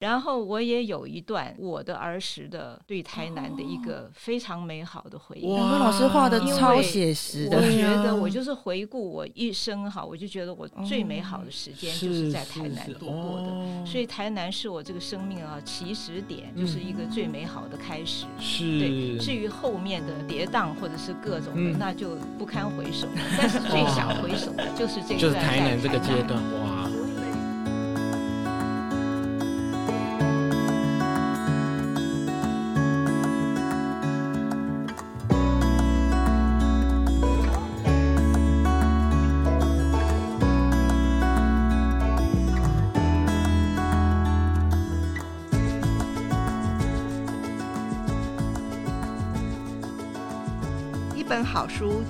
[0.00, 5.46] 然后我也有一段我的儿时的对台南的一个非常美好的回忆。
[5.46, 7.58] 哇，老师画的超写实的。
[7.58, 13.86] 我觉得我就是回顾我一生哈，我就觉得我最美好的时间就是在台南度过的。
[13.86, 18.24] 所以台南是我这个生命啊起始点，就是一个最美好的开始。
[18.38, 18.78] 是。
[18.78, 23.06] 对，至于后面的跌宕或者是各种的，那就不堪回首。
[23.36, 26.79] 但是最想回首的就是这个，就是台南这个阶段哇。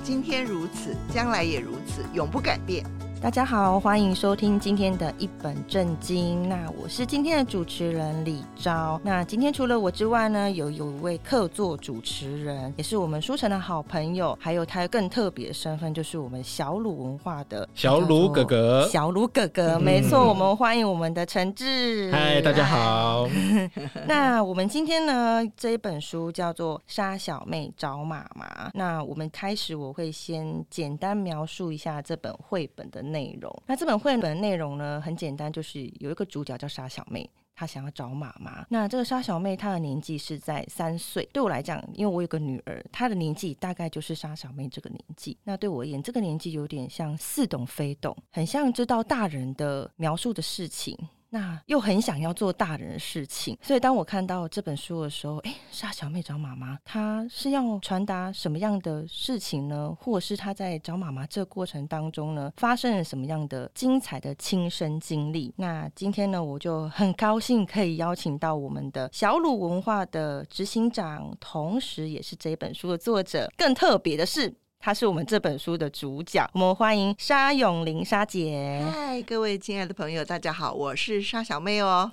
[0.03, 2.83] 今天如此，将来也如此，永不改变。
[3.21, 6.49] 大家好，欢迎收听今天的一本正经。
[6.49, 8.99] 那我是今天的主持人李昭。
[9.03, 18.87] 那今天除了我之外呢，有有一位客座主持人，也是我们书城的好朋友，还有他更特别的身份，就是我们小鲁文化的小鲁哥哥。
[18.87, 22.11] 小鲁哥哥，没错，我们欢迎我们的陈志。
[22.11, 23.27] 嗨，大家好。
[24.07, 28.67] 那我们今天呢，这一本书叫做《杀小妹找妈妈》。
[28.73, 33.63] 那我们开始，我会先简单描述一下这本绘本的内容。
[33.65, 38.65] 那这本绘本内容呢，很简单，就是有一个主角叫沙小妹，她想要找妈妈。
[38.69, 45.37] 那这个沙小妹她的年纪是在三岁，对我来讲，因为我有个女儿，她的年纪大概就是沙小妹这个年纪。
[45.43, 50.97] 那对我而言，这个年纪有点像似懂非懂，很像知道大人的描述的事情。
[51.33, 59.95] 那又很想要做大人的事情，所以当我看到这本书的时候，哎，沙小妹找妈妈，她是要传达什么样的事情呢？
[59.97, 65.53] 或是她在找妈妈这过程当中呢，发生了什么样的精彩的亲身经历？
[65.55, 73.49] 那今天呢，我就很高兴可以邀请到我们的小鲁文化的执行长，同时也是这本书的作者。
[73.55, 74.53] 更特别的是。
[74.81, 78.83] 她是我们这本书的主角，我们欢迎沙永玲沙姐。
[78.91, 82.09] 嗨，各位亲爱的朋友，大家好，我是沙小妹哦，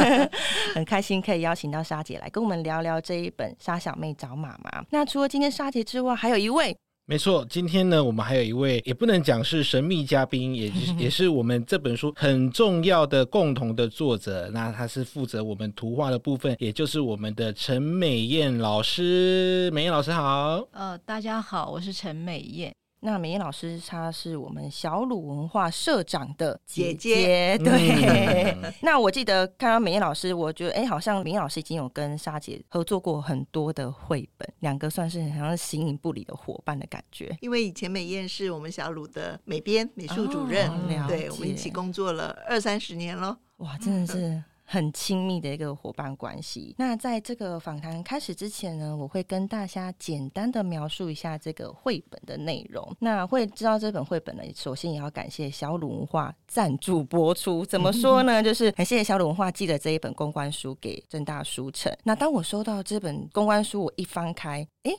[0.74, 4.80] 很开心可以邀请到沙姐来跟我们聊聊这一本《沙小妹找妈妈》。
[4.88, 6.74] 那除了今天沙姐之外，还有一位。
[7.10, 10.70] 没错，今天呢，我们还有一位也不能讲是神秘嘉宾，也
[11.00, 14.50] 也是我们这本书很重要的共同的作者。
[14.52, 19.70] 那他是负责我们图画的部分，也就是我们的陈美燕老师。
[19.72, 20.62] 美燕老师好。
[20.72, 22.74] 呃，大家好，我是陈美燕。
[23.00, 28.58] 那美艳老师，她是我们小鲁文化社长的姐姐，姐姐对。
[28.62, 37.36] 嗯、 那我记得看到美艳老师，我觉得哎，好像美燕老师已经有跟沙姐合作过很多的绘本，两个算是好像形影不离的伙伴的感觉。
[37.40, 43.38] 因为以前美燕是我们小鲁的美编、美术主任，哦、对，我们一起工作了二三十年了。
[43.58, 44.42] 哇，真的是。
[44.70, 46.74] 很亲密的一个伙伴关系。
[46.76, 52.86] 那在这个访谈开始之前呢，我会跟大家简单的描述一下这个绘本的内容。
[53.00, 57.64] 那会知道这本绘本呢，首先也要感谢小鲁文化赞助播出。
[57.64, 58.42] 怎么说呢？
[58.42, 61.90] 就是很谢谢小鲁文化寄了这一本公关书给政大书城。
[62.04, 64.92] 那当我收到这本公关书，我一翻开，哎，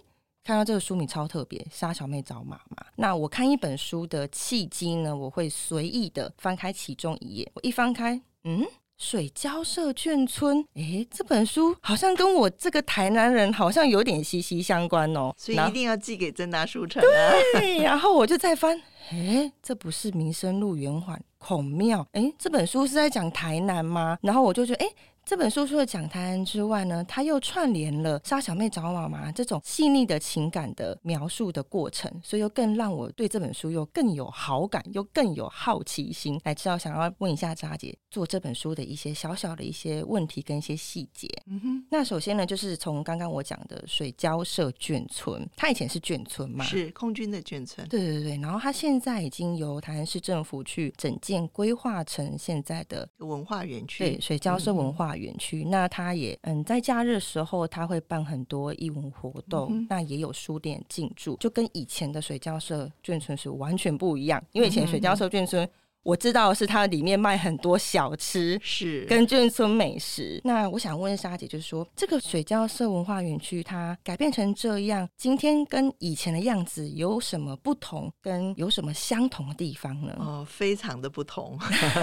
[0.43, 2.77] 看到这个书名超特别，《沙小妹找妈妈》。
[2.95, 7.51] 那我看一本书的契机呢，我会随意的翻开其中一页。
[7.53, 8.65] 我一翻开，嗯。
[8.99, 17.07] 水交社眷村，诶，这本书好像跟我这个台南人好像有点息息相关哦，所以一定要寄给政大书城啊。
[17.53, 18.79] 对， 然后我就再翻，
[19.11, 24.17] 诶，这不是民生路圆环孔庙，诶，这本书是在讲台南吗？
[24.21, 24.89] 然后我就觉得，哎。
[25.29, 41.27] 这本书除了讲台湾之外呢，它又串联了杀小妹找妈妈这种细腻的情感的描述的过程，所以又更让我对这本书又更有好感，又更有好奇心，来知道想要问一下扎姐做这本书的一些小小的一些问题跟一些细节。
[41.45, 55.37] 嗯哼，那首先呢，就是从刚刚我讲的水交社眷村，它以前是眷村嘛，是空军的眷村，对对对，然后它现在已经由台南市政府去整建规划成现在的文化园区，对，水交社文化园。
[55.37, 64.43] 区，那他也嗯，在假日的时候，他会办很多义文活动，嗯、那也有书店进驻，就跟以前的水交社眷村是完全不一样。
[64.51, 65.69] 因为以前水交社眷村。
[66.03, 70.39] 我知道是它里面卖很多小吃，是跟眷村美食。
[70.43, 80.15] 那我想问沙姐，就是说这个水交社文化园区它改变成这样，今天跟以前的样子有什么不同，跟有什么相同的地方呢？
[80.19, 81.59] 哦，非常的不同。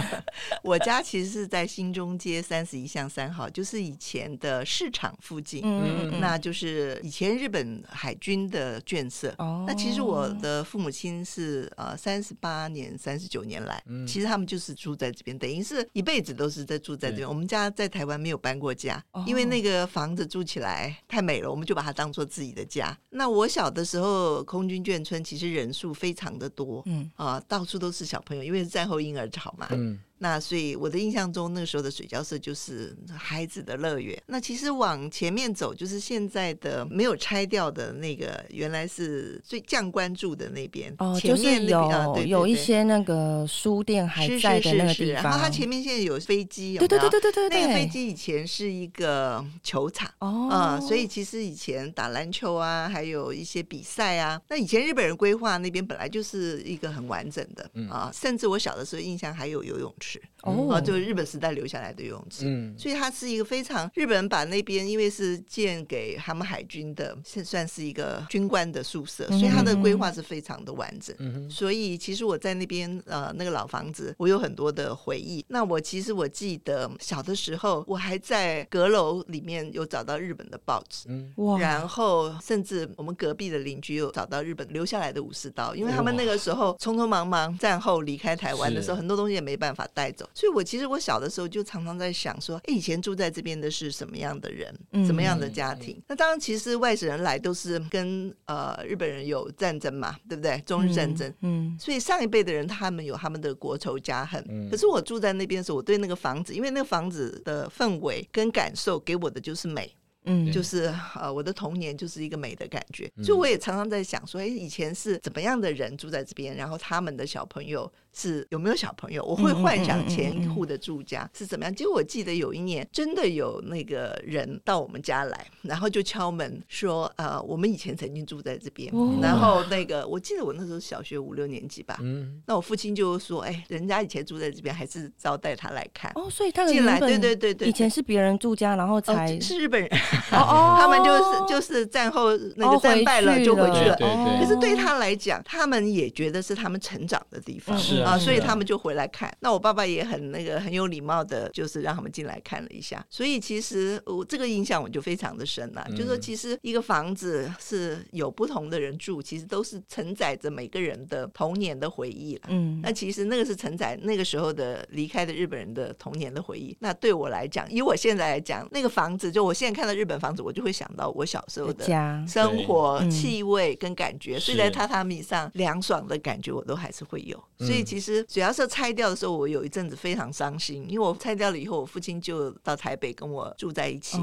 [0.63, 5.63] 我家其实是在新中街三十一巷三号，就是以前的市场附近。
[5.65, 9.35] 嗯，嗯，那就是以前日本海军的眷舍。
[9.39, 13.83] 哦，那其实我的父母亲是呃三十八年、三十九年来。
[13.87, 17.29] 嗯、其实他们就是住在这边，等于是一辈子都是在住在这边。
[17.29, 22.97] 我们家在台湾没有搬过家，哦、因为那个房子住起来太美了，我们就把它当做自己的家。
[23.11, 29.69] 那我小的时候，空军眷村其实人数非常的多，嗯啊，到处都是小朋友，因为是战后婴儿潮嘛。
[29.71, 34.21] 嗯那所以我的印象中，那个时候的水交社就是孩子的乐园。
[34.27, 40.95] 那其实往前面走，就是现在的没有拆掉的那个，原来是最将关注的那边。
[40.99, 44.95] 哦，前面就是有有一些那个书店还在的那个地方。
[44.95, 46.89] 是是是是，然后它前面现在有飞机，有有？
[46.89, 47.61] 对对对对对对。
[47.61, 54.41] 那个飞机以前是一个球场哦，嗯，所以其实以前打篮球啊，还有一些比赛啊。
[54.49, 60.06] 那以前日本人规划那边本来就是一个很完整的，嗯，啊，甚至我小的时候印象还有游泳池。
[60.43, 71.15] 哦，啊，就是日本时代留下来的游泳池，嗯，所以它是一个非常日本人把那边因为是建给他们海军的，算算是一个军官的宿舍，所以它的规划是非常的完整。
[71.19, 75.45] 嗯，所以其实我在那边呃那个老房子，我有很多的回忆。
[75.49, 90.29] 那我其实我记得小的时候，我还在阁楼里面有找到日本的报纸，嗯，哇，然后甚至我们隔壁的邻居有找到日本留下来的武士刀，因为他们那个时候匆匆忙忙战后离开台湾的时候，很多东西也没办法带走。
[90.35, 95.97] 所以，我其实我小的时候就常常在想说，哎，以前住在这边的是什么样的人，什么样的家庭？
[95.97, 100.63] 嗯、那当然，其实外省人来都是跟呃日本人有战争嘛，对不对？
[100.67, 104.45] 中日战争，嗯，嗯，所以上一辈的人他们有他们的国仇家恨。
[104.51, 109.91] 嗯、可是我住在那边的时候，我对那个房子，因为那个房子的氛围跟感受给我的就是美。
[110.29, 119.23] 嗯，就是呃，我的童年就是一个美的感觉，所以我也常常在想说，哎，以前是怎么样的人住在这边，然后他们的小朋友是有没有小朋友？
[119.25, 121.75] 我会幻想前一户的住家是怎么样。
[121.75, 128.91] 结果我记得有一年真的有那个人到我们家来，然后就敲门说，呃，我们以前曾经住在这边，
[129.21, 136.11] 然后那个我记得我那时候小学五六年级吧，嗯，那我父亲就说，哎，人家以前住在这边，还是招待他来看。
[136.15, 139.91] 哦，所以他进来，对对对对，以前是别人住家，然后才是日本人。
[140.33, 143.97] 哦， 他们就是就是战后那个战败了就回去了。
[144.41, 149.31] 可是对他来讲，他们也觉得是他们成长的地方啊，所以他们就回来看。
[149.41, 153.05] 那我爸爸也很那个很有礼貌的，就是让他们进来看了一下。
[153.11, 162.43] 所以其实我这个印象我就非常的深了，就是说其实一个房子是有不同的人住，其实都是承载着每个人的童年的回忆了。
[162.49, 166.75] 嗯，那其实那个是承载那个时候的离开的日本人的童年的回忆。
[166.81, 170.43] 那对我来讲，以我现在来讲，那个房子就我现在看到日本房子。
[170.47, 177.37] 我就会想到我小时候的家生活气味跟感觉，睡在榻榻米上凉爽的感觉，我都还是会有。
[177.59, 184.19] 所以其实主要是拆掉的时候，我有一阵子非常伤心，因为我拆掉了以后，我父亲就到台北跟我住在一起。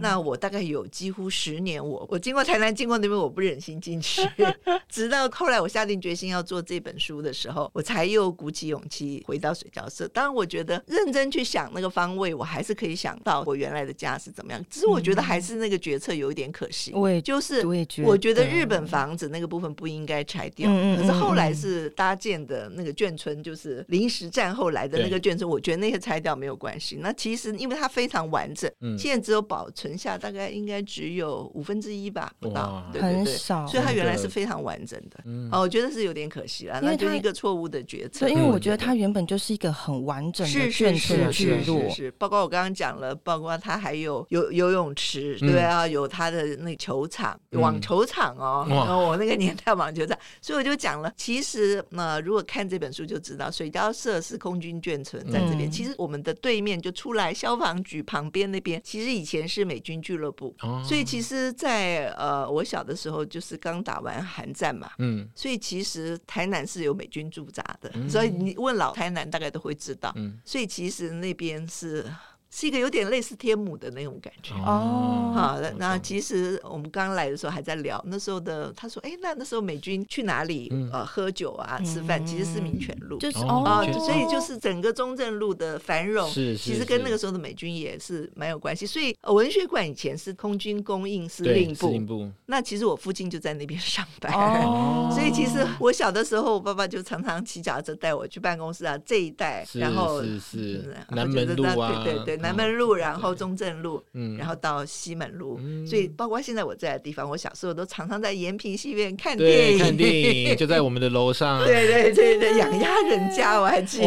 [0.00, 4.22] 那我大概有几乎十年，我我经过台南，经过那边，我不忍心进去。
[4.88, 10.08] 直到后来我下定决心要做这本书的时候，我才又鼓起勇气回到水交社。
[10.08, 14.64] 当然，我觉得认真去想那个方位，我还是可以想到我原来的家是怎么样。
[14.70, 15.58] 只是我觉得还是。
[15.58, 17.66] 那个决策有一点可惜，我也就是
[18.04, 20.70] 我觉得日本房子那个部分不应该拆掉。
[20.96, 26.98] 可是后来是搭建的那个眷村，就是临时战后来的那个眷村，我觉得那些拆掉没有关系。
[27.00, 28.68] 那其实因为它非常完整，
[28.98, 35.22] 现在只有保存下大概应该只有五分之一吧，不到，对对对，所以它原来是非常完整的。
[35.52, 38.28] 哦，我觉得是有点可惜了，那就是一个错误的决策。
[38.28, 45.38] 因为我觉得它原本就是一个很完整的眷村聚落，是包括我刚刚讲了，包括它还有游游泳池。
[45.38, 55.70] 对啊，有它的那球场、网球场哦，然后我那个年代网球场，所以我就讲了，其实那如果看这本书就知道，水交社是空军眷村在这边。
[55.70, 60.54] 其实我们的对面就出来消防局旁边那边，其实以前是美军俱乐部。
[60.84, 70.12] 所以其实，在呃我小的时候，就是刚打完韩战嘛，嗯，所以其实台南是有美军驻扎的，所以你问老台南大概都会知道。
[70.16, 72.04] 嗯所以其实那边是。
[72.50, 75.74] 是一个有点类似天母的那种感觉哦，好的。
[75.76, 82.24] 那其实我们刚来的时候还在聊那时候的，他说：“哎，那那时候美军去哪里呃喝酒啊吃饭？
[82.24, 88.86] 其实是民权路，就是哦，所以就是整个中正路的繁荣，其实跟那个时候的美军也是蛮有关系。
[88.86, 94.32] 所以文学馆以前是空军供应司令部，那其实我父亲就在那边上班，
[95.12, 102.37] 所以其实我小的时候，我爸爸就常常骑脚踏车带我去办公室啊这一带，然后是是南门路啊，对对对。
[102.40, 114.06] 南门路，然后中正路，嗯，然后到西门路，嗯、所以包括现在我在的地方，我小时候都常常在延平戏院看电影，看电影就在我们的楼上，对对对对，养鸭人家我还记得，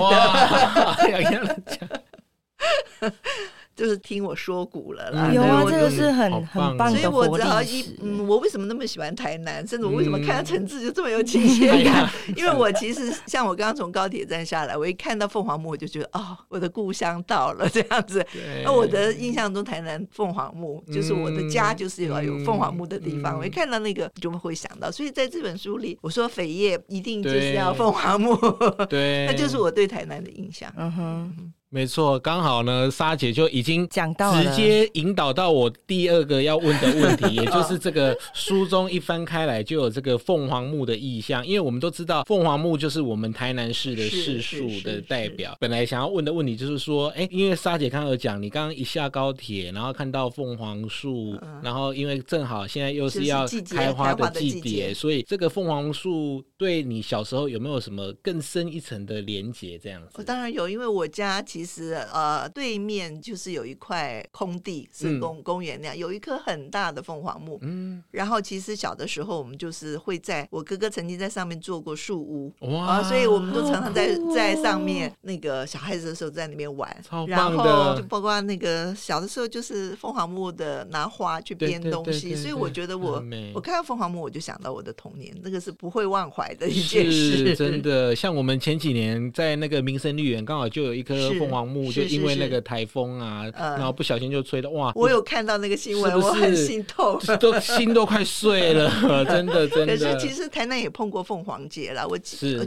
[1.09, 1.77] 养鸭人家。
[3.81, 5.31] 就是听我说古了啦。
[5.33, 7.00] 有啊，这个是很很棒的。
[7.00, 9.65] 所以我只要一嗯，我为什么那么喜欢台南？
[9.67, 12.07] 甚至我为什么看到陈志就这么有亲切感？
[12.38, 18.23] 因为我其实像我刚刚从高铁站下来，我一看到凤凰木，我就觉得哦，我的故乡到了这样子。
[18.63, 23.39] 那我的印象中，台南凤凰木就是我的家，就是要有凤凰木的地方。
[23.39, 24.91] 我一看到那个，就会想到。
[24.91, 28.38] 所以在这本书里，我说扉页一定就是要凤凰木，
[28.88, 30.71] 对，那就是我对台南的印象。
[30.77, 31.53] 嗯哼。
[31.73, 45.55] 没错，刚好呢，莎姐就已经讲到了，直接引导到我第二个要问的问题， 也就是这个书中一翻开来就有这个凤凰木的意象，因为我们都知道凤凰木就是我们台南市的市树的代表。
[45.61, 59.79] 本来想要问的问题就是说，哎，因为莎姐刚刚有讲，你刚刚一下高铁，然后看到凤凰树，然后因为正好现在又是要开花的季节，所以这个凤凰树对你小时候有没有什么更深一层的连结？
[59.79, 60.09] 这样子？
[60.15, 67.57] 我当然有，因为我家其实呃，对面就是有一块空地，是公、嗯、公园那样，有一棵很大的凤凰木。
[67.61, 88.15] 嗯，然后其实小的时候，我们就是会在我哥哥曾经在上面做过树屋，哇、啊，所以我们都常常在、哦、在上面那个小孩子的时候在那边玩，然后就包括那个小的时候就是凤凰木的拿花去编东西，所以我觉得我我看到凤凰木我就想到我的童年，那个是不会忘怀的一件事，真的。
[88.15, 91.91] 像我们前几年在那个民生绿园，刚好就有一棵凤凰木。
[91.91, 94.93] 就因为那个台风啊，然后不小心就吹的哇！
[94.96, 98.89] 我有看到那个新闻，我很心痛，都心都快碎了，
[99.29, 99.98] 真的真的。
[99.98, 102.17] 可是其实台南也碰过凤凰节了，我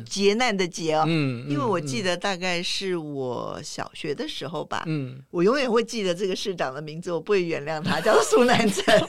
[0.04, 8.84] 劫难的劫哦，嗯，因为我记得大概是我小学的时候吧，嗯，我永远会记得这个市长的名字，我不会原谅他，叫做苏南成。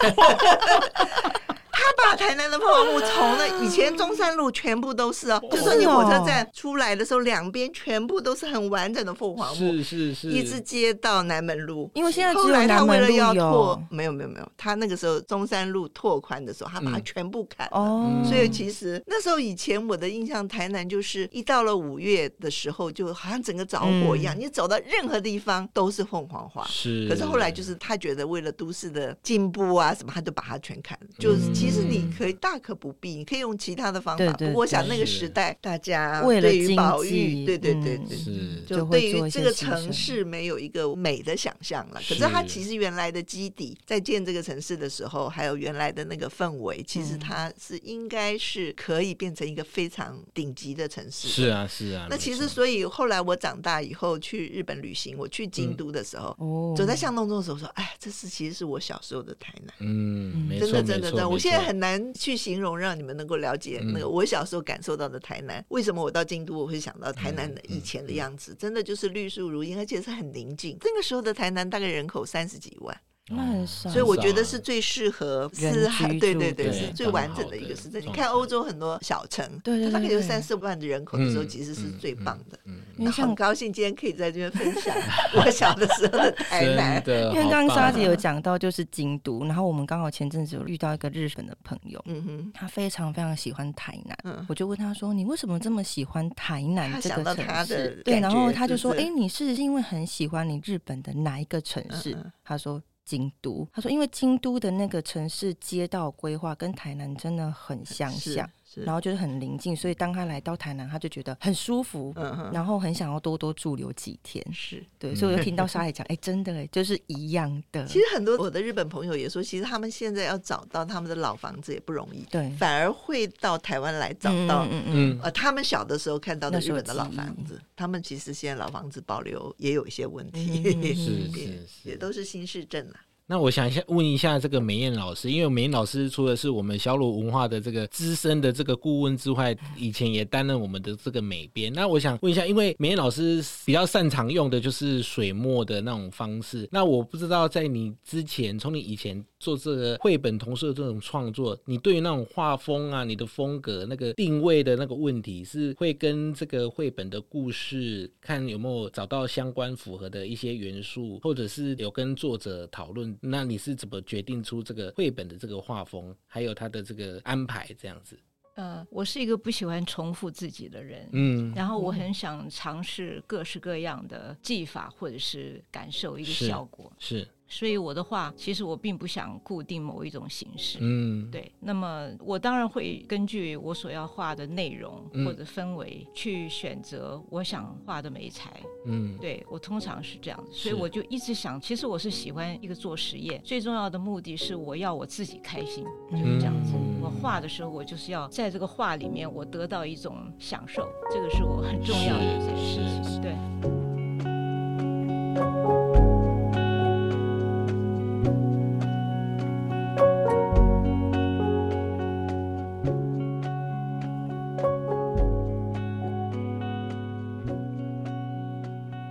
[1.85, 11.91] 他把台南的凤凰木从那以前中山路全部都是哦，就说你火车站出来的时候，两边全部都是很完整的凤凰木，是是是，一直接到南门路。
[11.93, 17.77] 因为现在后来他为了要拓，没有没有没有，他那个时候中山路拓宽的时候，他把它全部砍了。
[17.77, 26.65] 哦，所以其实那时候以前我的印象，台南就是一到了五月的时候，就好像整个着火一样，你走到任何地方都是凤凰花。
[26.67, 31.07] 是，可是后来就是他觉得为了都市的进步啊什么，他就把它全砍了。
[31.19, 31.75] 就是其实。
[31.75, 34.32] 其实你可以大可不必，你可以用其他的方法。
[34.34, 42.00] 不过我想那个时代，大家对于保育，对对对对，就对于这个城市没有一个美的想象了。
[42.08, 51.27] 可是它其实原来的基底，在建这个城市的时候，还有原来的那个氛围，其实它是应该是可以变成一个非常顶级的城市。
[51.27, 52.08] 是啊，是啊。
[52.10, 61.64] 那其实所以后来我长大以后去日本旅行，我去京都的时候，走在巷弄中的时候说：“哎，这是其实是我小时候的台南。”嗯，真的真的真的，我现在。
[61.65, 65.63] 很难去形容，让你们能够了解那个我小时候感受到的台南。
[65.69, 68.55] 为什么我到京都我会想到台南的以前的样子？
[68.57, 70.77] 真的就是绿树如茵，而且是很宁静。
[70.84, 72.95] 那个时候的台南大概人口三十几万。
[73.27, 78.00] 那很少，所以我觉得是最适合四海，对对对，是最完整的一个市镇。
[78.00, 82.60] 你看欧洲很多小城，对对，大概有三四万的人口的时候，其实是最棒的。
[82.65, 84.96] 嗯，很高兴今天可以在这边分享
[85.34, 87.03] 我小的时候的 台南。
[87.08, 102.15] 因为刚刚沙姐有讲到就是京都，然后我们刚好前阵子有遇到一个日本的朋友，嗯哼，他非常非常喜欢台南，我就问他说：“你为什么这么喜欢台南这个城市？”对，然后他就说：“哎，你是因为很喜欢你日本的哪一个城市？”
[102.46, 102.79] 他说。
[103.05, 108.50] 京都，他说，因为京都的那个城市街道规划跟台南真的很相像。
[108.84, 114.46] 然后就是很临近，所以当他来到台南，他就觉得很舒服，嗯、然后很想要多多驻留几天。
[114.53, 114.84] 是。
[114.98, 117.86] 对，所以我就听到沙海讲，哎、欸，真的哎，就是一样的。
[117.86, 118.36] 其实很多。
[118.38, 132.96] 我的日本朋友也说，其实他们现在要找到他们的老房子也不容易，对，反而会到台湾来找到，嗯嗯嗯，呃，他们小的时候看到的日本的老房子，他们其实现在老房子保留也有一些问题，嗯、是是是，也都是新市镇了。
[133.27, 141.74] 那我想一下，问一下这个美艳老师，因为美艳老师除了是我们小鲁文化的这个资深的这个顾问之外，以前也担任我们的这个美编。
[141.74, 146.70] 那我想问一下，因为美艳老师比较擅长用的就是水墨的那种方式。
[146.72, 163.15] 那我不知道在你之前，从你以前做这个绘本童书的这种创作，你对于那种画风啊、你的风格、那个定位的那个问题，是会跟这个绘本的故事看有没有找到相关符合的一些元素，或者是有跟作者讨论？
[163.21, 168.17] 那你是怎么决定出这个绘本的这个画风，还有它的这个安排这样子？
[168.55, 177.19] 呃，我是一个不喜欢重复自己的人，嗯，然后我很想尝试各式各样的技法或者是感受一个效果，是。
[177.19, 180.77] 是所以我的画其实我并不想固定某一种形式。
[180.81, 181.50] 嗯，对。
[181.62, 188.59] 那么我当然会根据我所要画的内容或者氛围去选择我想画的美材。
[188.85, 196.74] 嗯，对，我通常是这样子，所以我就一直想，其实我是喜欢一个做实验，最重要的目的是我要我自己开心，就是这样子。
[197.01, 203.21] 我画的时候，我就是要在这个画里面我得到一种享受，这个是我很重要的一件事情。
[203.21, 203.75] 对。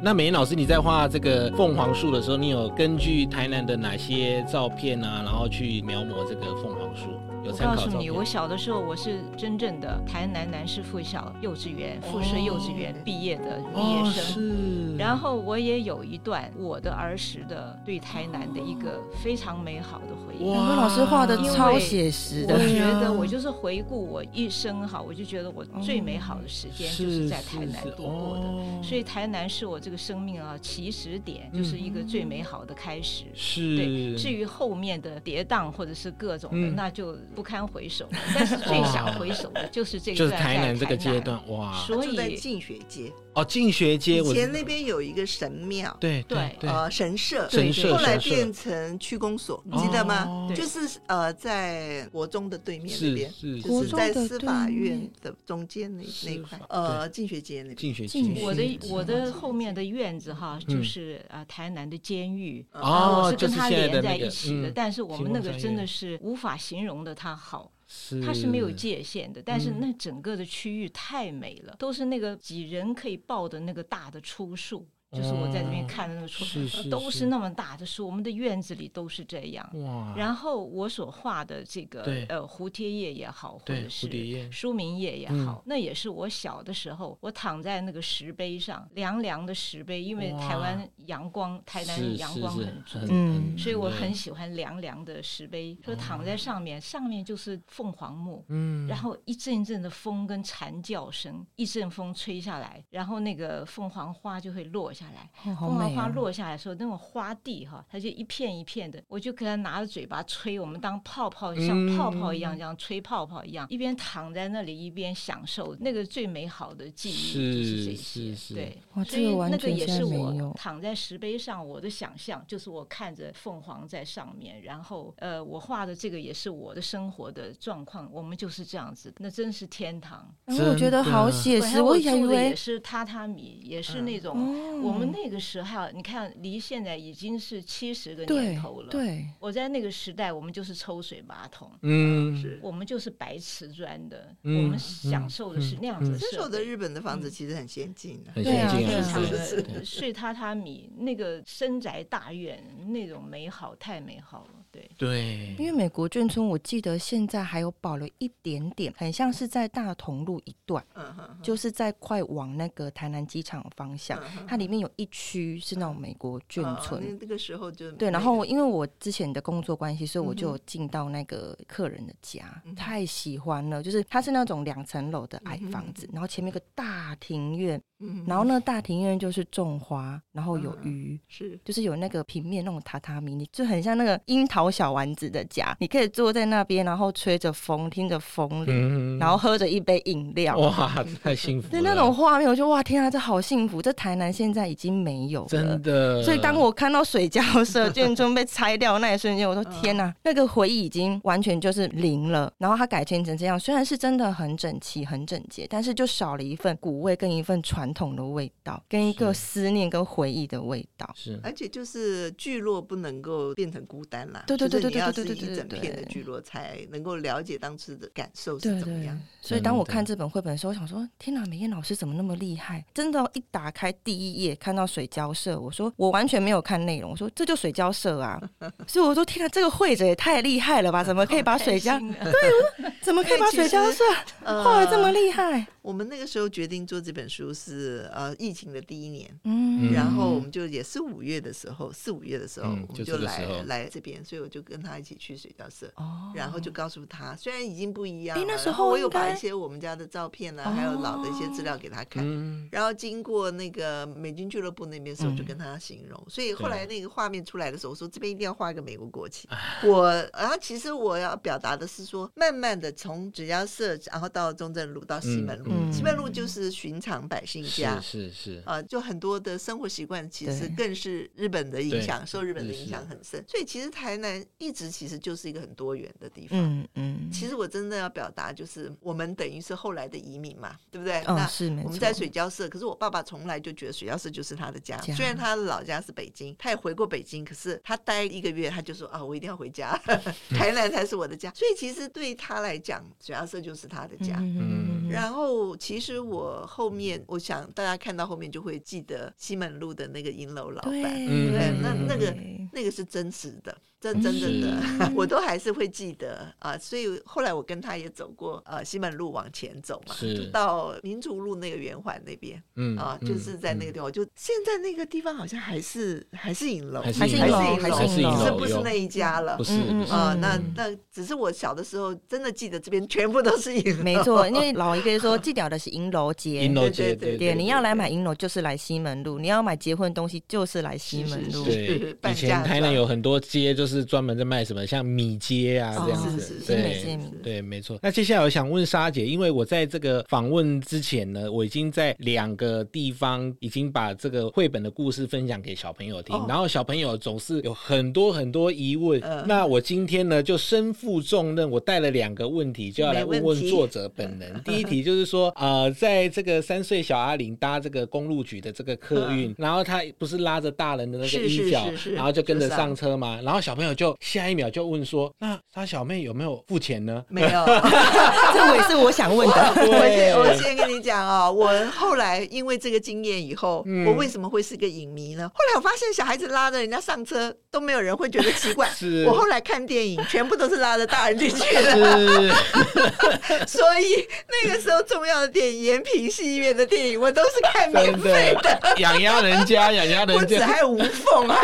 [0.05, 7.09] 那美妍老师，你在画这个凤凰树的时候，你有根据台南的哪些照片啊，然后去描摹这个凤凰树？
[7.47, 14.97] 我告诉你，我小的时候我是真正的台南南师附小幼稚园附设幼稚园毕业的毕业生，哦，是。
[14.97, 20.49] 然后我也有一段我的儿时的对台南的一个非常美好的回忆。
[20.49, 22.55] 哇，老师画的超写实的。
[22.55, 28.83] 我觉得我就是回顾我一生哈，我就觉得我最美好的时间就是在台南度过的。
[28.83, 33.25] 所以台南是我这个生命啊起始点，就是一个最美好的开始。
[33.35, 33.77] 是。
[33.77, 37.15] 对，至于后面的跌宕或者是各种的，那就。
[37.35, 43.13] 不堪回首，但是最想回首的就是这个，就是台南这个阶段哇，所以在进学街。
[43.35, 50.49] 哦，进学街以前那边有一个神庙，对对呃神社，神社后来变成区公所，你记得吗？
[50.55, 57.77] 就是呃在国中的对面那边，就是在司法院的中间那那块，呃进学街那边。
[57.77, 67.73] 进学街，我的我的后面的院子哈，就是呃台南的监狱，哦，我是跟他连在一起的，但是我们那个真的是无法形容的，它好。
[67.87, 74.87] 是它是没有界限的，但是那整个的区域太美了，嗯、都是那个几人可以抱的那个大的粗树。
[75.15, 79.69] 就是我在这边看的那个树，都是那么大的书，我们的院子里都是这样。
[79.85, 80.15] 哇！
[80.17, 84.09] 然后我所画的这个呃蝴蝶叶也好，或者是
[84.51, 105.04] 舒明叶也好，那也是我小的时候，我躺在那个石碑上，凉凉的石碑，因为台湾阳光，台南阳光很足，嗯，所以我很喜欢凉凉的石碑，说躺在上面，上面就是凤凰木，嗯，然后一阵一阵的风跟蝉叫声，一阵风吹下来，然后那个凤凰花就会落下来。
[105.05, 118.55] 下来， 凤凰花落下来的时候，那种花地哈，它就一片一片的，我就给它拿着嘴巴吹，我们当泡泡，像泡泡一样，这样吹泡泡一样，一边躺在那里，一边享受那个最美好的记忆，就是这些。
[118.55, 130.29] 对，所以那个也是我躺在石碑上，我的想象就是我看着凤凰在上面，然后呃，我画的这个也是我的生活的状况，我们就是这样子，那真是天堂。
[130.47, 134.37] 我觉得好写实，我以为也是榻榻米，也是那种
[134.85, 134.95] 我。
[134.99, 138.89] 们那个时候，你看，离现在已经是七十个年头了。
[138.89, 146.17] 对，我在那个时代，我们就是抽水马桶，嗯，是我们就是白瓷砖的，我们享受的是那样子。
[146.21, 154.64] 那时候的日本的房子其实很先进的，很先进，是是睡榻榻米，那个深宅大院那种美好，太美好了。
[154.75, 167.17] 对对，因为美国眷村，我记得现在还有保留一点点，很像是在大同路一段，嗯哼就是在快往那个台南机场方向，它里面有一区是那种美国眷村。
[167.21, 177.81] 那个时候就对，然后因为我之前的工作关系，所以我就进到那个客人的家，太喜欢了，就是它是那种两层楼的矮房子，然后前面有个大庭院。
[178.27, 191.71] 然后呢，大庭院就是种花，然后有鱼，是就是有那个平面那种榻榻米，你就很像那个樱桃小丸子的家，你可以坐在那边，然后吹着风，听着风铃，然后喝着一杯饮料，哇，太幸福了！
[191.71, 193.81] 对那种画面，我就哇天啊，这好幸福！
[193.81, 196.23] 这台南现在已经没有了，真的。
[196.23, 202.53] 所以当我看到水交社眷村被拆掉那一瞬间，我说天哪，那个回忆已经完全就是零了。
[202.59, 219.19] 然后它改建成这样，虽然是真的很整齐、很整洁，但是就少了一份古味跟一份传统的味道，跟一个思念跟回忆的味道，是，而且就是聚落不能够变成孤单啦，对对对对对对对对，一整片的聚落才能够了解当时的感受是怎么样。
[219.41, 222.85] 所以当我看这本绘本的时候，我想说，天哪，美艳老师怎么那么厉害？
[222.95, 228.41] 真的，一打开第一页看到水交社，我说我完全没有看内容，我说这就水交社啊，
[228.87, 231.05] 所以我说天哪，这个绘者也太厉害了吧？
[231.05, 234.03] 怎么可以 把水交对，怎么可以把水交社
[234.45, 235.67] 画的这么厉害？
[235.83, 259.47] 我们那个时候决定做这本书是呃疫情的第一年，嗯，然后我们就也是五月的时候，四五月的时候，嗯、我们就来就来这边，所以我就跟他一起去水交社，哦，然后就告诉他，虽然已经不一样了，那时候我有把一些我们家的照片啊，还有老的一些资料给他看，嗯、然后经过那个美军俱乐部那边的时候，就跟他形容，嗯、所以后来那个画面出来的时候，我说这边一定要画一个美国国旗，
[259.85, 265.71] 我，然后其实我要表达的是说，慢慢的从水交社，然后到中正路到西门路。
[265.71, 273.43] 嗯、西门路就是寻常百姓家，是是啊、呃，就很多的生活习惯其实更是日本的影响，受日本的影响很深。
[273.47, 276.59] 所以其实台南一直其实就是一个很多元的地方。
[276.59, 277.31] 嗯嗯。
[277.33, 281.21] 其实我真的要表达就是，我们等于是后来的移民嘛，对不对？
[281.21, 284.97] 哦、那是我们在水交社，可是我爸爸从来就觉得水交社就是他的家。
[284.97, 289.97] 家虽然他的老家是北京，他也回过北京，可是他待一个月，他就说啊，我一定要回家，
[290.51, 291.53] 台南才是我的家。
[291.55, 294.24] 所以其实对他来讲，水交社就是他的家。
[294.33, 295.09] 嗯。
[295.11, 295.45] 然后。
[295.77, 302.35] 其实我后面，我想大家看到后面就会记得西门路的那个银楼老板，对，那那个
[302.73, 303.77] 那个是真实的。
[304.01, 319.73] 真真正的， 我都还是会记得啊，所以后来我跟他也走过呃西门路往前走嘛，就到民族路那个圆环那边，嗯啊，就是在那个地方，就现在那个地方好像还是还是银楼，还是银楼，还是银楼，只是不是那一家了，不是
[320.11, 333.95] 啊，那那只是我小的时候真的记得这边全部都是银楼，没错，因为 老一辈说记得的是银楼街，银楼街对对，你要来买银楼就是来西门路，你要买结婚东西就是来西门路， 对，以前台南有很多街就是。
[333.95, 337.97] 是专门在卖什么，像米街啊这样子，对对，没错。
[338.03, 349.21] 那接下来我想问莎姐，因为我在这个访问之前呢，我已经在两个地方已经把这个绘本的故事分享给小朋友听，然后小朋友总是有很多很多疑问。
[349.47, 354.61] 那我今天呢就身负重任，我带了两个问题，就要来问问作者本人。
[354.65, 363.95] 第一题就是说， 呃，在这个三岁小阿玲搭这个公路局的这个客运，然后他不是拉着大人的那个衣角，然后就跟着上车嘛，然后小朋友。
[363.95, 367.65] 就下一秒就问说：“那他小妹有没有付钱呢？”没有，
[368.53, 369.55] 这也是我想问的。
[369.77, 375.49] 我先我先跟你讲哦，我后来因为这个经验以后，我为什么会是个影迷呢？
[375.55, 378.91] 后来我发现小孩子拉着人家上车都没有人会觉得奇怪。
[379.29, 382.55] 我后来看电影，全部都是拉着大人进去的。
[383.69, 384.27] 所以
[384.65, 388.95] 那个时候重要的电影，延平戏院的电影，我都是看免费的。
[388.97, 391.57] 养鸭人家，养鸭人家，不止还有无缝啊，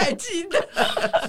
[0.00, 0.68] 还记得。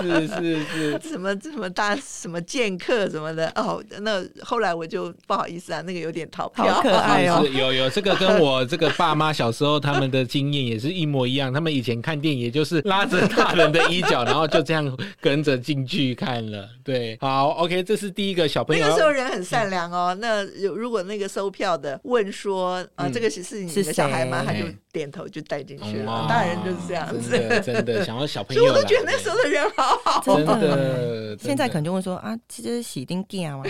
[0.01, 7.45] 是是是，什么什么大什么剑客什么的哦，那后来我就不好意思啊，那个有点逃票，好可爱哦。
[7.51, 16.67] 有有这个跟我这个爸妈小时候他们的经验也是一模一样，他们以前看电影也就是拉着大人的衣角，然后就这样跟着进去看了。
[16.83, 18.85] 对，好，OK，这是第一个小朋友。
[18.85, 20.15] 那个时候人很善良哦。
[20.19, 24.43] 那有如果那个收票的问说啊，这个是是你的小孩吗？
[24.45, 26.25] 他就点头就带进去了。
[26.27, 28.61] 大人就是这样子，真的想要小朋友。
[28.65, 30.21] 所以我都觉得那时候的人好好。
[30.21, 33.63] 真的，现在可能就会说啊，这是喜丁店啊。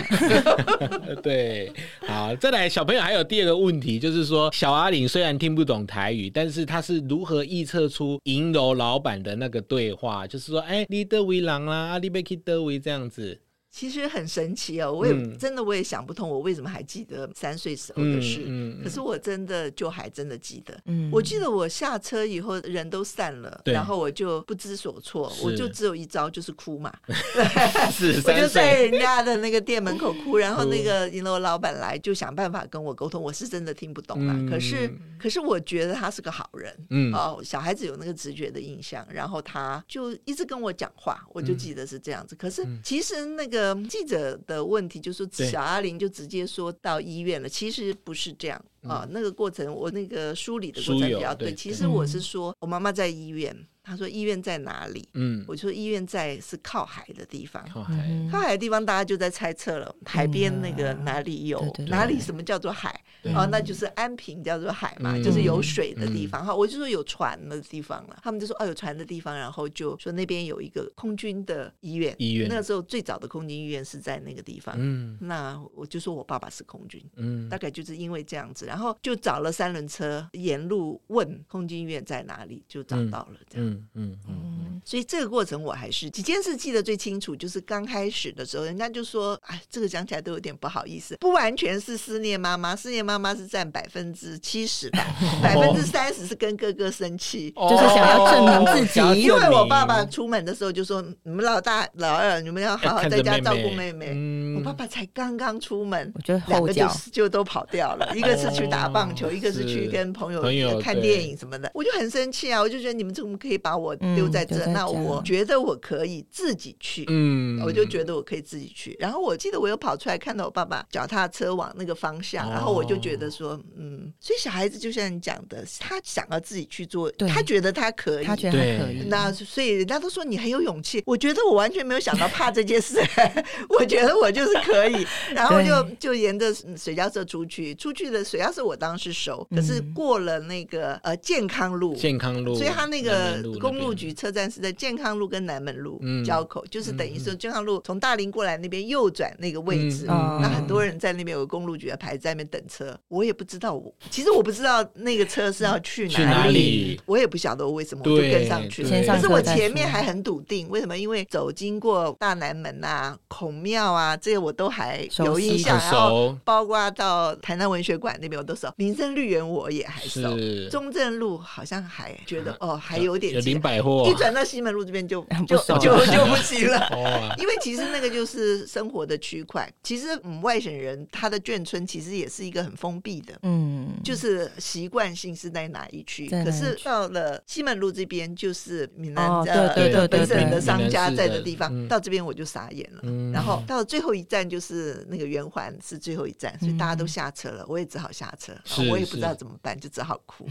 [1.22, 1.72] 对，
[2.06, 10.26] 好，再来小朋友还有第二个问题，就是说小阿玲虽然听不懂台语，但是他是如何臆测出银楼老板的那个对话？
[10.26, 13.41] 就是说，哎，你的为郎啦，阿里贝克德维这样子。
[13.74, 18.42] 其实很神奇哦，我也真的我也想不通，我为什么还记得三岁时候的事。
[18.44, 20.78] 嗯，可是我真的就还真的记得。
[20.84, 26.92] 嗯，我记得我下车以后人都散了，然后我就不知所措，我就只有一招就是哭嘛。
[27.90, 33.22] 是， 我就在人家的那个店门口哭，然后那个银楼老板来就想办法跟我沟通。
[33.22, 36.76] 我是真的听不懂嘛，可是可是我觉得他是个好人。
[36.90, 42.36] 嗯，哦，小孩子有那个直觉的印象，然后他就一直跟我讲话，我就记得是这样子。
[42.36, 43.61] 可是其实那个。
[43.88, 48.64] 记者的问题就是说，小阿玲就直接说到医院了，其实不是这样。
[48.82, 51.54] 啊，那个过程我那个梳理的过程比较对。
[51.54, 55.08] 其实我是说，我妈妈在医院，她说医院在哪里？
[55.14, 57.66] 嗯，我说医院在是靠海的地方。
[57.68, 59.94] 靠海，靠海的地方，大家就在猜测了。
[60.04, 61.60] 海边那个哪里有？
[61.88, 62.98] 哪里什么叫做海？
[63.34, 66.44] 哦，那就是安平叫做海嘛，就是有水的地方。
[66.44, 68.18] 哈，我就说有船的地方了。
[68.22, 72.14] 他们就说哦，有船的地方，然后就说那边有一个空军的医院。
[72.18, 74.74] 医院那个时候最早的空军医院是在那个地方。
[74.78, 77.00] 嗯，那我就说我爸爸是空军。
[77.16, 78.66] 嗯，大概就是因为这样子。
[78.66, 83.36] 然后就找了三轮车，沿路问空军医院在哪里，就找到了。
[83.48, 84.80] 这样，嗯嗯嗯。
[84.84, 95.06] 所以这个过程我还是几件事记得最清楚，就是刚开始的时候，人家就说：“哎，这个讲起来都有点不好意思，不完全是思念妈妈，思念妈妈是占百分之七十吧，
[95.40, 99.22] 百分之三十是跟哥哥生气，就是想要证明自己。
[99.22, 104.12] 因为我爸爸出门的时候就说：‘你们老大、老二，你们要好好在家照顾妹妹。’
[104.58, 112.60] 我爸爸才刚刚出门，我觉得两个就就都跑掉了，一个是去打棒球，一个是去跟朋友看电影什么的，我就很生气啊！
[112.60, 114.66] 我就觉得你们怎么可以把我丢在这？
[114.66, 115.62] 那我觉得。
[115.62, 118.96] 我可以自己去，嗯，我就觉得我可以自己去。
[118.98, 129.04] 然后我记得我又跑出来看到我爸爸脚踏车往那个方向，然后我就觉得说，嗯，所以小孩子就像你讲的，他想要自己去做，他觉得他可以，他觉得他可以。
[129.06, 132.98] 那所以人家都说你很有勇气，我觉得我完全没有想到怕这件事，
[133.78, 135.06] 我觉得我就是可以。
[135.32, 145.42] 然后就就沿着水交社出去，出去的水交社我当时熟，可是过了那个呃健康路，健康路，所以他那个公路局车站是在健康路跟。
[145.42, 152.96] 南门路交口，就是等于说健康路从大林过来那边右转那个位置，那很多人在那边有个公路局的牌子在那边等车。
[153.08, 158.88] 我也不知道，我其实我不知道那个车是要去哪里，我也不晓得我为什么我就跟上去了。
[158.88, 160.96] 可是我前面还很笃定，为什么？
[160.96, 165.76] 因为走经过大南门啊、孔庙啊，这些我都还有印象。
[165.76, 170.30] 然后包括到台南文学馆那边我都熟，民生绿园我也还熟。
[170.70, 175.22] 中正路好像还觉得哦还有点林百货，一转到西门路这边就。
[175.46, 179.70] 就就就不行了， 因为其实那个就是生活的区块。
[179.82, 186.28] 其实，嗯，外省人他的眷村其实也是一个很封闭的，嗯，就是习惯性是在哪一区。
[186.28, 193.32] 可是到了西门路这边，就是闽南的本省的商家在的地方，到这边我就傻眼了。
[193.32, 198.52] 然后到最后一站就是那个圆环是最后一站，所以大家都下车了，我也只好下车，
[198.90, 200.46] 我也不知道怎么办，就只好哭。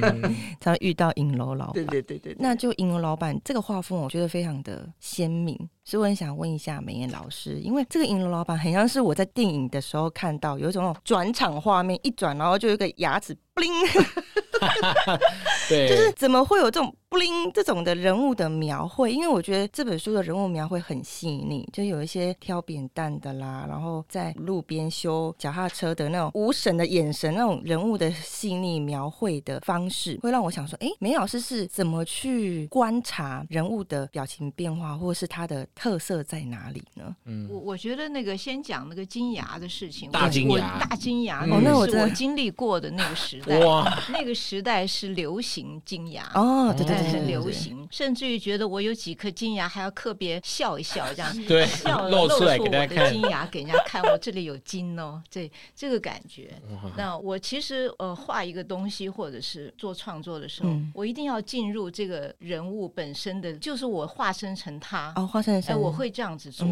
[0.60, 4.26] 他遇到影楼老板，对对对对，那就银楼老板这个画风，我觉得。
[4.26, 14.04] 非常的鲜明，所以我很想问一下美妍老师，因为这个银楼老板很像是我在电影的时候看到有一种那种转场画面，一转然后就有一个牙齿 bling，
[15.70, 16.92] 对， 就是怎么会有这种。
[17.16, 37.16] 布灵这种的人物的描绘，因为我觉得这本书的人物描绘很细腻，就有一些挑扁担的啦，然后在路边修脚踏车的那种无神的眼神，那种人物的细腻描绘的方式，会让我想说，哎，梅老师是怎么去观察人物的表情变化，或是他的特色在哪里呢？
[37.24, 47.05] 嗯，我我觉得那个先讲那个金牙的事情，大金牙，大金牙，哦，那我是我经历过的那个时代，哇，那个时代是流行金牙，哦，对对。
[47.08, 51.34] 是流行，甚至于觉得我有几颗金牙，还要特别笑一笑，这样。
[51.46, 56.54] 对，笑露出我的金牙给人家看，我这里有金哦，这这个感觉。
[56.96, 65.12] 那我其实呃画一个东西或者是做创作的时候，我一定要进入这个人物本身的，就是我化身成他。
[65.16, 66.66] 哦，化身成哎，我会这样子做，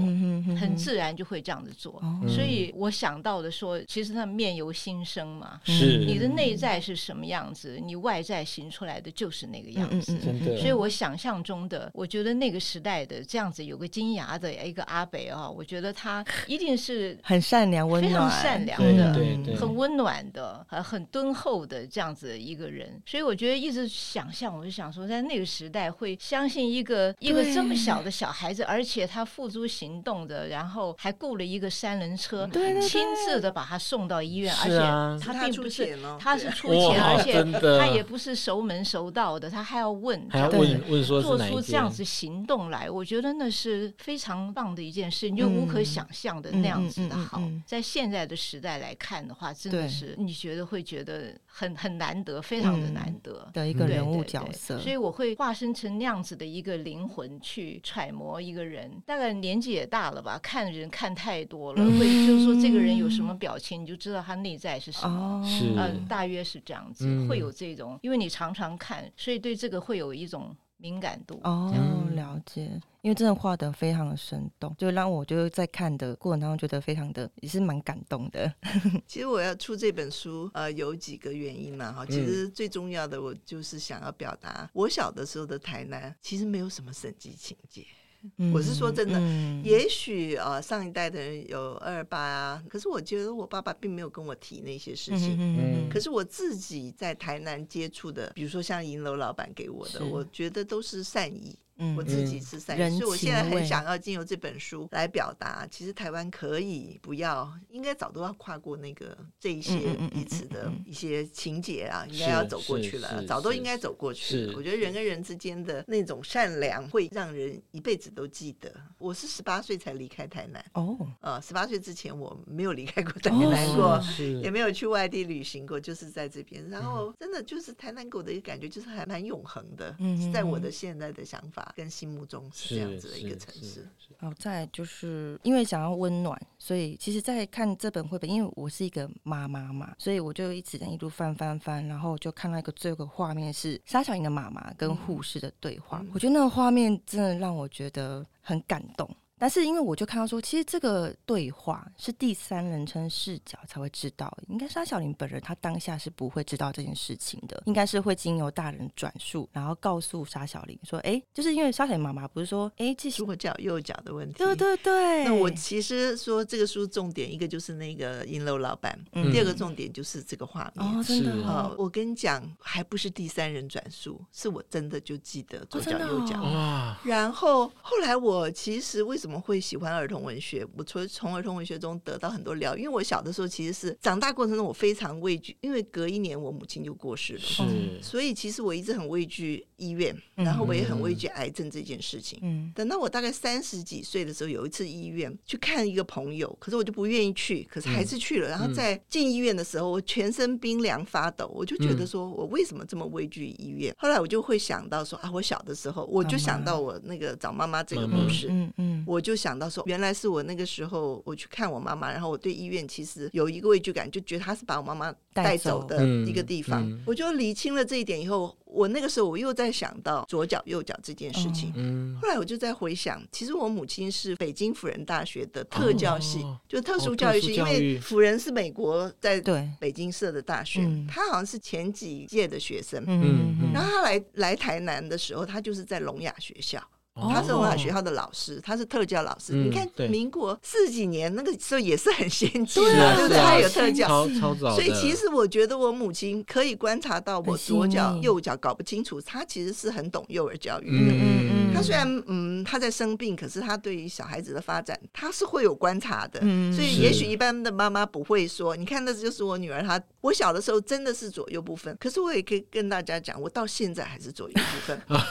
[0.59, 2.03] 很自然就会这样子做。
[2.29, 6.05] 所以我想到的说，其实他面由心生嘛，是。
[6.05, 10.13] 你的内在是什么样子，你外在形出来的就是那个样子。
[10.20, 19.14] 所以，我想象中的，我觉得那个时代的这样子有个金牙的一个阿北啊，我觉得他一定是 很善良、温暖、非常善良的，
[19.57, 23.00] 很温暖的，呃，很敦厚的这样子一个人。
[23.07, 32.48] 所以，我觉得一直想象，我就想说，在那个时代会相信一个一个这么小的小孩子，而且他付诸行动的，然后还雇了一个三轮车，
[32.81, 37.42] 亲自的把他送到医院，而且他并不是他是出钱，而且
[37.79, 40.29] 他也不是熟门熟道的，他还要问。
[40.29, 47.43] 还要问问说做出这样子行动来，我觉得那是非常棒的一件事，你就无可想象的那样子的好。
[47.67, 54.79] 在现在的时代来看的话，真的是你觉得会觉得很很难得，非常的难得的一个人物角色。
[54.79, 58.90] 所以我会化身成那样子的一个灵魂去揣摩一个人。
[59.07, 65.43] 大概年纪也大了吧，看人看太多了，会就是说这个人有什么表情，你就知道他内在是什么。
[65.47, 70.14] 是，嗯，大约是这样子，会有这种，因为你常常看，所以对这个会有。
[70.14, 71.74] 一种敏感度哦，
[72.14, 78.54] 了解，因为真的画得非常的生动，就让我就在看的过程当中觉得非常的也是蛮感动的。
[79.09, 87.85] 其实我要出这本书，呃，有几个原因嘛，哈，其实最重要的我就是想要表达，我小的时候的台南其实没有什么审计情节。
[88.53, 95.37] 我是说真的，嗯、也许呃上一代的人有二二八啊，可是我觉得我爸爸并没有跟我提那些事情。
[95.39, 101.57] 嗯、可是我自己在台南接触的，比如说像银楼老板给我的，我觉得都是善意。
[101.97, 114.55] 我自己是善意，所以我现在很想要经由这本书来表达，其实台湾可以不要，应该早都要跨过那个这一些彼此的一些情节啊，应该要走过去了，早都应该走过去了。
[114.57, 118.73] 我觉得人跟人之间的那种善良会让人一辈子都记得。
[118.99, 124.01] 我是十八岁才离开台南哦，呃，十八岁之前我没有离开过台南过，
[124.43, 126.67] 也没有去外地旅行过，就是在这边。
[126.69, 129.95] 然后真的就是台南给我的一个感觉，就是还蛮永恒的，
[130.33, 133.88] 在我的现在的想法跟心目中是这样子的一个城市。
[134.18, 149.09] 好，再就是因为想要温暖，所以其实，在看这本绘本，因为我是一个妈妈嘛，所以我就一直在一路翻翻翻，然后就看到一个最后画面是沙小莹的妈妈跟护士的对话，嗯、我觉得那个画面真的让我觉得很感动。
[149.44, 165.24] 但是因为我就看到说，其实这个对话是第三人称视角才会知道，应该沙小玲本人她当下是不会知道这件事情的，应该是会经由大人转述，然后告诉沙小玲说，哎，就是因为沙小玲妈妈不是说，哎，这是左脚右脚的问题，对对对。
[165.24, 180.66] 那我其实说这个书重点一个就是那个银楼老板，嗯、第二个重点就是这个画面，哦，真的、哦，我跟你讲，还不是第三人转述，是我真的就记得左脚右脚，哦、然后后来我其实为什么会喜欢儿童文学？
[180.77, 182.81] 我从从儿童文学中得到很多疗愈。
[182.81, 187.62] 因为我小的时候其实是长大过程中，我非常畏惧，因为隔一年我母亲就过世了，是
[188.03, 192.38] 所以其实我一直很畏惧医院，然后我也很畏惧癌症这件事情。
[192.42, 198.49] 嗯，等到我大概三十几岁的时候，有一次医院去看一个朋友，可是我就不愿意去，可是还是去了。
[198.49, 203.94] 然后在进医院的时候，我全身冰凉发抖，我就觉得说我为什么这么畏惧医院？
[203.99, 209.85] 后来我就会想到说啊，我小的时候我就想到我那个找妈妈这个故事，嗯嗯，我就想到说。
[209.87, 216.85] 原来是我那个时候我去看我妈妈，然后我对医院其实有一个畏惧感，就觉得她是把我妈妈带走的一个地方。
[217.07, 221.73] 我就理清了这一点以后，我那个时候我又在想到左脚右脚这件事情。
[221.77, 229.41] 嗯、后来我就在回想，其实我母亲是北京辅仁大学的特教系，哦、就特殊教育系，哦、因为辅仁是美国在
[229.79, 233.03] 北京设的大学，他好像是前几届的学生。
[233.07, 236.83] 嗯嗯、然后他来来台南的时候，他就是在聋哑学校。
[237.14, 239.53] 他是文化学校的老师，他是特教老师。
[239.53, 243.38] 你看，民国四几年那个时候也是很先进的，对不对？
[243.38, 244.27] 他有特教，
[244.74, 251.14] 所以其实我觉得我母亲可以观察到我左脚右脚搞不清楚，他其实是很懂幼儿教育的。
[251.14, 256.40] 嗯嗯，他虽然嗯他在生病，可是他对于小孩子的发展，他是会有观察的。
[256.72, 265.00] 所以也许一般的妈妈不会说，你看，那就是我女儿，她我小的时候真的是左右不分，可是我也可以跟大家讲，我到现在还是左右不分。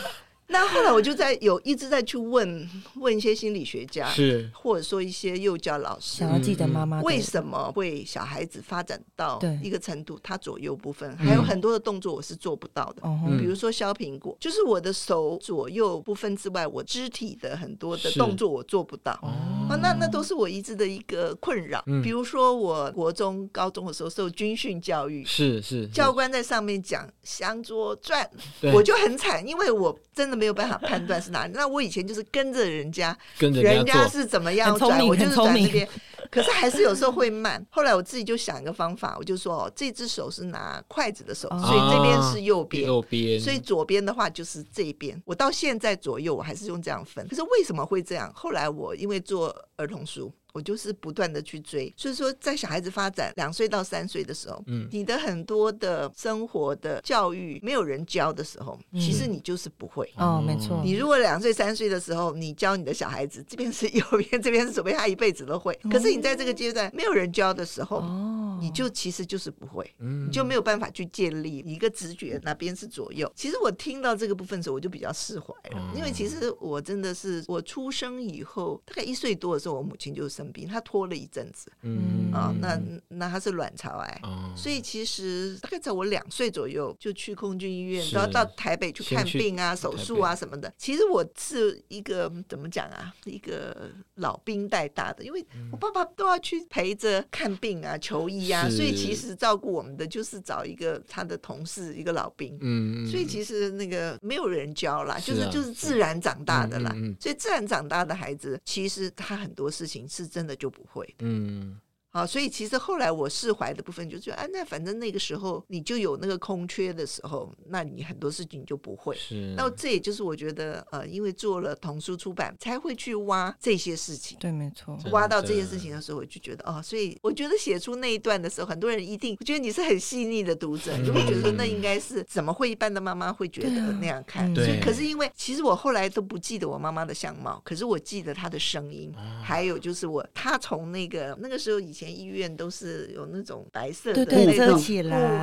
[0.54, 4.48] 那后来我就在有一直在去问问一些心理学家，是。
[4.54, 13.02] 或者说一些幼教老师，想要记得妈妈为什么会小孩子发展到一个程度，他左右不分，还有很多的动作我是做不到的。
[13.40, 19.12] 比如说削苹果，就是我的手左右不分之外，我肢体的很多的动作我做不到。
[19.24, 21.84] 哦，那那都是我一直的一个困扰。
[22.04, 28.30] 比如说我国中、高中的时候受军训教育，是是教官在上面讲向左转，
[28.72, 30.43] 我就很惨，因为我真的。
[30.43, 31.54] 没有办法判断是哪里。
[31.56, 35.88] 那我以前就是跟着人家，跟着人家是怎么样转，我就是转这边。
[36.32, 37.64] 可是还是有时候会慢。
[37.70, 43.40] 后来我自己就想一个方法，我就说哦，这只手是拿筷子的手，所以这边是右边，右边。
[43.40, 45.22] 所以左边的话就是这边。
[45.26, 47.28] 我到现在左右我还是用这样分。
[47.28, 48.32] 可是为什么会这样？
[48.34, 50.34] 后来我因为做儿童书。
[50.54, 60.08] 我就是不断的去追，所以说在小孩子发展两岁到三岁的时候，嗯，你的很多的生活的教育没有人教的时候，其实你就是不会。
[60.16, 60.80] 哦，没错。
[60.86, 65.74] 你如果两岁三岁的时候，你教你的小孩子这边是右边，这边是左边，他一辈子都会。
[65.90, 73.32] 可是你在这个阶段没有人教的时候，哦，你就其实就是不会，你就没有办法去建立一个直觉，哪边是左右。
[73.36, 80.43] 其实我听到这个部分的时候，我就比较释怀了，因为其实我真的是我出生以后大概一岁多的时候，我母亲就生。
[80.68, 82.24] 他拖了一阵子，嗯。
[82.34, 84.22] 啊，那那他是卵巢癌，
[84.58, 90.74] 所以其实大概在我两岁左右就去空军医院，都要到台北去看病啊、手术啊什么的。
[90.76, 110.24] 其实我是一个怎么讲啊，一个老兵带大的，因为我爸爸都要去陪着看病啊、求医啊，所以其实照顾我们的就是找一个他的同事，一个老兵，嗯，所以其实那个没有人教啦，就是就是自然长大的啦，所以自然长大的孩子，其实他很多事情是。
[110.34, 111.08] 真的就不会。
[111.20, 111.80] 嗯，
[112.14, 119.16] 啊，所以其实后来我释怀的部分就觉得，啊，那反正那个时候你就有那个空缺的时候，那你很多事情你就不会。
[119.18, 119.56] 是。
[119.58, 124.38] 那这也就是我觉得，呃，因为做了童书出版，才会去挖这些事情。
[124.40, 124.96] 对，没错。
[125.12, 134.54] 挖到这些事情的时候，我就觉得，哦，所以我觉得写出那一段的时候，很多人一定，我觉得你是很细腻的读者，就会觉得说那应该是怎么会一般的妈妈会觉得那样看？
[134.54, 134.80] 对。
[134.82, 142.03] 可是因为其实我后来都不记得我妈妈的相貌，可是我记得她的声音，还有就是我她从那个那个时候以前。
[142.12, 144.80] 医院都是有那种白色的那种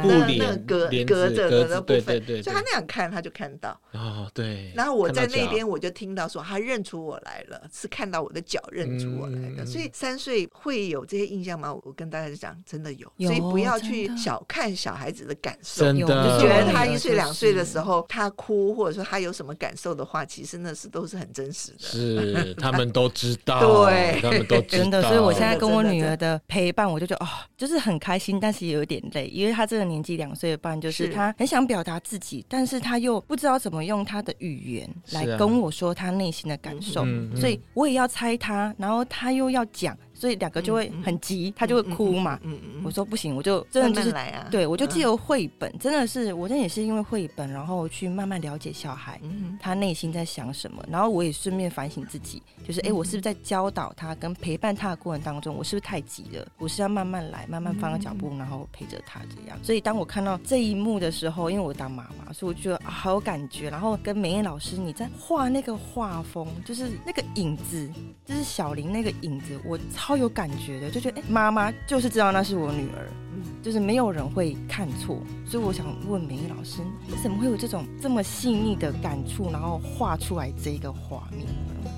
[0.02, 4.72] 布，那那隔隔着的那部分，对对对，所以他那样看他就看到哦，对。
[4.74, 9.64] 然后我在那边我就听到说他认出我来了，是看到我的脚认出我来的。
[9.66, 11.72] 所以三岁会有这些印象吗？
[11.72, 15.84] 我跟大家讲，真的有，所以不要去小看小孩子的感受。
[15.84, 21.78] 真的，就觉得他一岁两岁的时候他哭，或者说他有什么感受的话，其实那是都是很真实的。
[21.80, 24.78] 是，他们都知道， 对，他们都知道。
[24.80, 26.40] 真的，所以我现在跟我女儿的。
[26.50, 39.96] 陪伴我就觉得哦，就是很开心，但是也有点累，因为他这个年纪两岁半，就是他很想表达自己，但是他又不知道怎么用他的语言来跟我说他内心的感受，所以我也要猜他，然后他又要讲。
[40.20, 42.38] 所以两个就会很急，嗯、他就会哭嘛。
[42.42, 44.46] 嗯嗯嗯、我说不行，我就真的就是来啊。
[44.50, 50.84] 对，我就借由绘本，嗯、真的是我，那也是因为绘本，然后去慢慢了解小孩，嗯、他内心在想什么。
[50.90, 56.46] 然后我也顺便反省自己，就是哎、欸，我是不是在教导他跟陪伴他的过程当中，我是不是太急了？
[56.58, 59.58] 我是要慢慢来，慢慢放个脚步，然后陪着他这样。
[59.62, 63.70] 所以当我看到这一幕的时候，因为我当妈妈，所以我觉得、啊、好有感觉。
[63.70, 67.88] 然后跟美艳老师你在画那个画风，就是那个影子，
[68.26, 70.90] 就是小林那个影子，我超有感觉的。
[70.90, 81.46] 就觉得哎，妈妈就是知道那是我女儿，嗯，就是没有人会看错，所以我想问美艳老师，你怎么会有这种这么细腻的感触，然后画出来这一个画面？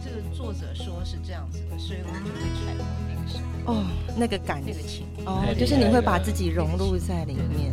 [0.05, 3.87] 这个作者说是这样子的，所以我们就会揣摩那个什么哦，
[4.17, 7.73] 那个感那个情，哦，就是你会把自己融入在里面。